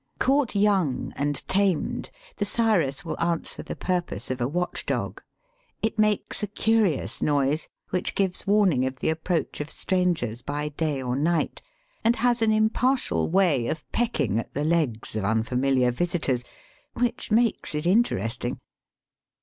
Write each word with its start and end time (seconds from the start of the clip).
Caught 0.17 0.55
young 0.55 1.13
and 1.15 1.47
tamed, 1.47 2.09
the 2.37 2.43
sirus 2.43 3.05
will 3.05 3.21
answer 3.21 3.61
the 3.61 3.75
purpose 3.75 4.31
of 4.31 4.41
a 4.41 4.47
watchdog. 4.47 5.21
It 5.83 5.99
makes 5.99 6.41
a 6.41 6.47
curious 6.47 7.21
noise, 7.21 7.67
which 7.91 8.15
gives 8.15 8.47
warning 8.47 8.83
of 8.87 8.97
the 8.97 9.09
approach 9.11 9.61
of 9.61 9.69
strangers 9.69 10.41
by 10.41 10.69
day 10.69 11.03
or 11.03 11.15
night, 11.15 11.61
and 12.03 12.15
has 12.15 12.41
an 12.41 12.51
impartial 12.51 13.29
way 13.29 13.67
of 13.67 13.87
pecking 13.91 14.39
at 14.39 14.55
the 14.55 14.63
legs 14.63 15.15
of 15.15 15.23
unfamiliar 15.23 15.91
visitors, 15.91 16.43
which 16.95 17.29
makes 17.29 17.75
it 17.75 17.85
interesting. 17.85 18.59